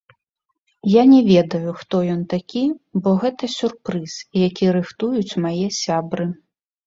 Я 0.91 1.01
не 1.09 1.19
ведаю, 1.31 1.73
хто 1.81 1.95
ён 2.13 2.21
такі, 2.33 2.63
бо 3.07 3.13
гэта 3.23 3.43
сюрпрыз, 3.57 4.13
які 4.47 4.65
рыхтуюць 4.79 5.39
мае 5.45 5.67
сябры. 5.83 6.27